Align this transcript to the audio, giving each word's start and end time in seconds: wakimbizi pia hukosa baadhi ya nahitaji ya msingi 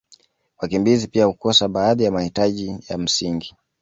wakimbizi 0.57 1.07
pia 1.07 1.25
hukosa 1.25 1.67
baadhi 1.67 2.03
ya 2.03 2.11
nahitaji 2.11 2.79
ya 2.89 2.97
msingi 2.97 3.55